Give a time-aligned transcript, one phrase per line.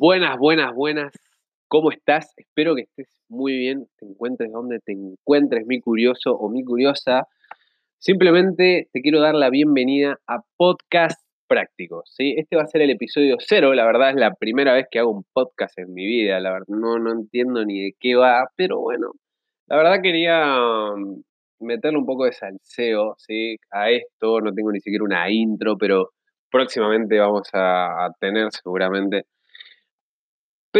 [0.00, 1.12] Buenas, buenas, buenas.
[1.66, 2.32] ¿Cómo estás?
[2.36, 7.26] Espero que estés muy bien, te encuentres donde te encuentres, mi curioso o mi curiosa.
[7.98, 12.12] Simplemente te quiero dar la bienvenida a Podcast Prácticos.
[12.16, 12.36] ¿sí?
[12.38, 15.10] Este va a ser el episodio cero, la verdad es la primera vez que hago
[15.10, 18.78] un podcast en mi vida, la verdad no, no entiendo ni de qué va, pero
[18.78, 19.10] bueno,
[19.66, 20.44] la verdad quería
[20.94, 21.22] mm,
[21.66, 23.56] meterle un poco de salseo ¿sí?
[23.72, 26.10] a esto, no tengo ni siquiera una intro, pero
[26.52, 29.24] próximamente vamos a tener seguramente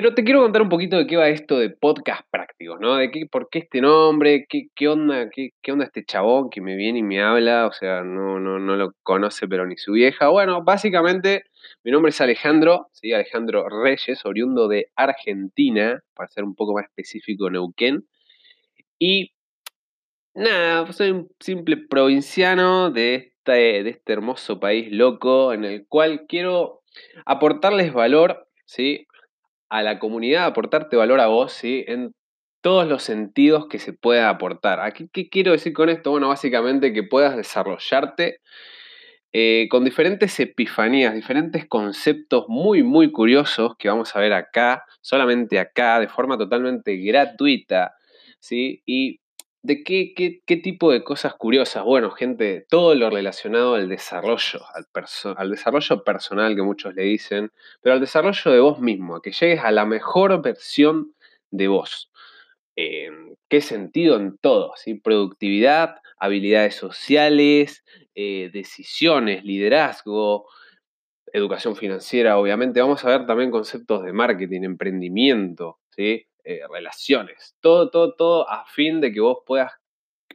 [0.01, 2.95] pero te quiero contar un poquito de qué va esto de podcast prácticos, ¿no?
[2.95, 7.01] De qué, por qué este nombre, qué, onda, qué, onda este chabón que me viene
[7.01, 10.29] y me habla, o sea, no, no, no lo conoce pero ni su vieja.
[10.29, 11.47] Bueno, básicamente
[11.83, 13.13] mi nombre es Alejandro, ¿sí?
[13.13, 18.07] Alejandro Reyes, oriundo de Argentina, para ser un poco más específico, Neuquén.
[19.01, 19.33] Y
[20.33, 26.27] nada, soy un simple provinciano de este, de este hermoso país loco en el cual
[26.29, 26.83] quiero
[27.27, 29.09] aportarles valor, ¿sí?
[29.69, 31.85] A la comunidad, aportarte valor a vos, ¿sí?
[31.87, 32.13] En
[32.63, 34.81] todos los sentidos que se pueda aportar.
[34.81, 36.11] Aquí, ¿Qué quiero decir con esto?
[36.11, 38.41] Bueno, básicamente que puedas desarrollarte
[39.33, 45.59] eh, con diferentes epifanías, diferentes conceptos muy, muy curiosos que vamos a ver acá, solamente
[45.59, 47.93] acá, de forma totalmente gratuita,
[48.41, 48.83] ¿sí?
[48.87, 49.21] Y
[49.63, 51.85] ¿De qué, qué, tipo de cosas curiosas?
[51.85, 54.87] Bueno, gente, todo lo relacionado al desarrollo, al,
[55.37, 57.51] al, desarrollo personal que muchos le dicen,
[57.83, 61.13] pero al desarrollo de vos mismo, a que llegues a la mejor versión
[61.51, 62.11] de vos.
[63.49, 64.73] ¿Qué sentido en todo?
[64.77, 64.95] ¿sí?
[64.95, 70.47] Productividad, habilidades sociales, eh, decisiones, liderazgo,
[71.33, 72.81] educación financiera, obviamente.
[72.81, 76.28] Vamos a ver también conceptos de marketing, emprendimiento, ¿sí?
[76.51, 77.55] Eh, relaciones.
[77.61, 79.71] Todo, todo, todo a fin de que vos puedas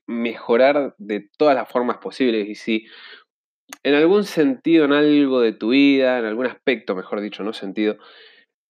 [0.06, 2.48] mejorar de todas las formas posibles.
[2.48, 2.86] Y si
[3.82, 7.98] en algún sentido, en algo de tu vida, en algún aspecto, mejor dicho, no sentido,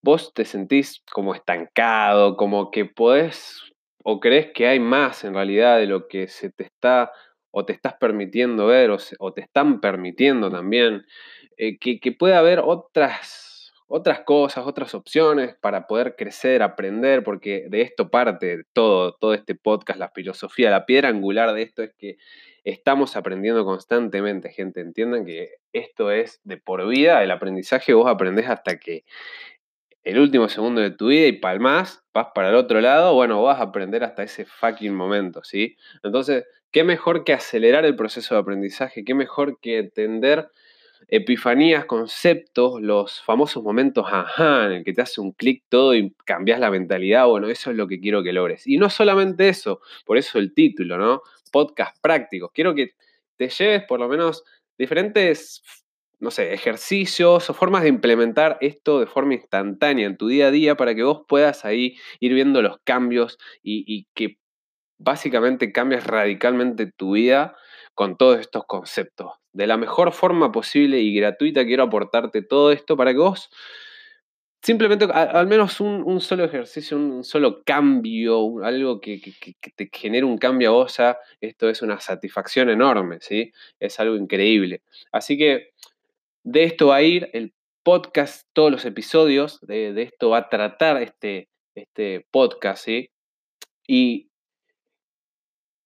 [0.01, 3.61] vos te sentís como estancado, como que podés
[4.05, 7.11] o crees que hay más en realidad de lo que se te está
[7.51, 11.05] o te estás permitiendo ver o, te están permitiendo también,
[11.57, 13.52] eh, que, que pueda haber otras
[13.95, 19.53] otras cosas, otras opciones para poder crecer, aprender, porque de esto parte todo, todo este
[19.53, 22.17] podcast, la filosofía, la piedra angular de esto es que
[22.63, 24.81] estamos aprendiendo constantemente, gente.
[24.81, 29.03] Entiendan que esto es de por vida, el aprendizaje vos aprendés hasta que
[30.03, 33.59] el último segundo de tu vida y palmas, vas para el otro lado, bueno, vas
[33.59, 35.77] a aprender hasta ese fucking momento, ¿sí?
[36.01, 39.05] Entonces, ¿qué mejor que acelerar el proceso de aprendizaje?
[39.05, 40.49] ¿Qué mejor que entender
[41.07, 46.13] epifanías, conceptos, los famosos momentos ajá, en el que te hace un clic todo y
[46.25, 48.67] cambias la mentalidad, bueno, eso es lo que quiero que logres.
[48.67, 51.21] Y no solamente eso, por eso el título, ¿no?
[51.51, 52.51] Podcast prácticos.
[52.53, 52.91] Quiero que
[53.37, 54.43] te lleves por lo menos
[54.77, 55.61] diferentes,
[56.19, 60.51] no sé, ejercicios o formas de implementar esto de forma instantánea en tu día a
[60.51, 64.37] día para que vos puedas ahí ir viendo los cambios y, y que
[64.97, 67.55] básicamente cambies radicalmente tu vida
[67.93, 69.42] con todos estos conceptos.
[69.53, 73.49] De la mejor forma posible y gratuita quiero aportarte todo esto para que vos
[74.63, 79.19] simplemente al menos un, solo ejercicio, un, solo cambio, algo que,
[79.75, 80.97] te genere un cambio a vos,
[81.41, 83.51] esto es una satisfacción enorme, ¿sí?
[83.77, 84.81] Es algo increíble.
[85.11, 85.71] Así que
[86.43, 87.53] de esto va a ir el
[87.83, 93.09] podcast, todos los episodios, de, esto va a tratar este, este podcast, ¿sí?
[93.85, 94.29] Y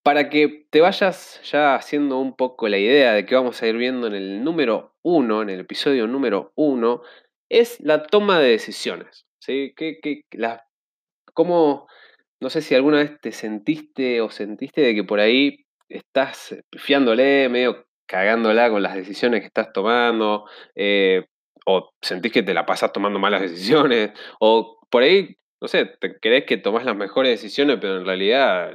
[0.08, 3.76] para que te vayas ya haciendo un poco la idea de que vamos a ir
[3.76, 7.02] viendo en el número uno, en el episodio número uno,
[7.50, 9.26] es la toma de decisiones.
[9.38, 9.74] ¿sí?
[9.76, 10.00] Que,
[11.34, 11.88] ¿Cómo,
[12.40, 17.50] no sé si alguna vez te sentiste o sentiste de que por ahí estás pifiándole,
[17.50, 21.26] medio cagándola con las decisiones que estás tomando, eh,
[21.66, 26.20] o sentís que te la pasas tomando malas decisiones, o por ahí no sé, te
[26.20, 28.72] crees que tomás las mejores decisiones, pero en realidad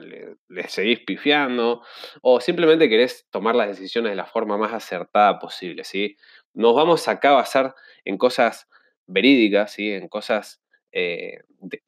[0.53, 1.83] le, seguís pifiando,
[2.23, 6.17] o simplemente querés tomar las decisiones de la forma más acertada posible, ¿sí?
[6.55, 7.75] Nos vamos acá a basar
[8.05, 8.69] en cosas
[9.07, 9.91] verídicas, ¿sí?
[9.93, 10.63] En cosas
[10.93, 11.83] eh, de,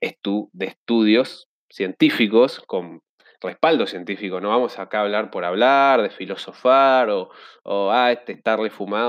[0.00, 3.02] estudios científicos con
[3.40, 4.40] respaldo científico.
[4.40, 7.30] No vamos acá a hablar por hablar, de filosofar o,
[7.64, 8.40] o ah, este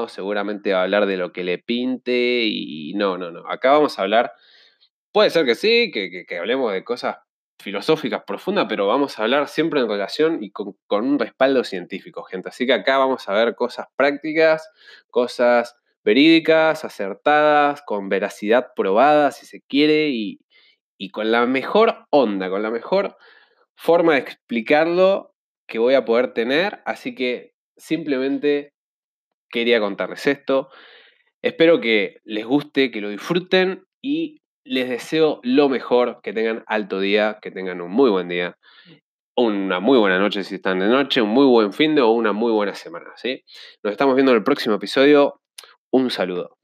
[0.07, 3.47] seguramente va a hablar de lo que le pinte y no, no, no.
[3.49, 4.33] Acá vamos a hablar
[5.11, 7.17] Puede ser que sí, que, hablemos de cosas
[7.59, 12.49] filosóficas profundas, pero vamos a hablar siempre en relación y con, un respaldo científico, gente.
[12.49, 14.69] Así que acá vamos a ver cosas prácticas,
[15.09, 20.39] cosas verídicas, acertadas, con veracidad probada, si se quiere, y,
[20.97, 23.17] y con la mejor onda, con la mejor
[23.75, 25.35] forma de explicarlo
[25.67, 26.81] que voy a poder tener.
[26.85, 28.73] Así que simplemente
[29.49, 30.69] quería contarles esto.
[31.41, 36.99] Espero que les guste, que lo disfruten y les deseo lo mejor, que tengan alto
[36.99, 38.57] día, que tengan un muy buen día,
[39.35, 42.33] una muy buena noche si están de noche, un muy buen fin de o una
[42.33, 43.43] muy buena semana, ¿sí?
[43.83, 45.41] Nos estamos viendo en el próximo episodio.
[45.91, 46.58] Un saludo.